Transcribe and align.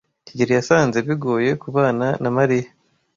kigeli 0.25 0.53
yasanze 0.59 0.97
bigoye 1.07 1.49
kubana 1.63 2.07
na 2.21 2.29
Mariya. 2.37 2.67